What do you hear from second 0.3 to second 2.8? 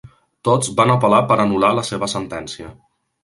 Tots van apel·lar per anul·lar la seva sentència.